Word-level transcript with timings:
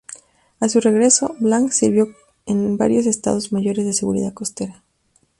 A 0.59 0.67
su 0.67 0.79
regreso, 0.81 1.35
Blanc 1.39 1.69
sirvió 1.69 2.07
en 2.47 2.75
varios 2.75 3.05
estados 3.05 3.51
mayores 3.51 3.85
de 3.85 3.93
seguridad 3.93 4.33
costera. 4.33 4.81